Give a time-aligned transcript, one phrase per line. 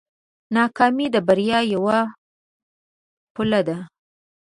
[0.55, 1.99] ناکامي د بریا یوه
[3.35, 3.77] پله ده.